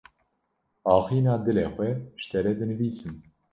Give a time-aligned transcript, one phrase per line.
[0.95, 1.89] Axîna dilê xwe
[2.21, 3.13] ji te re dinivîsim.